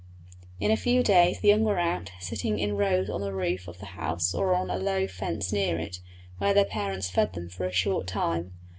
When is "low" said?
4.79-5.05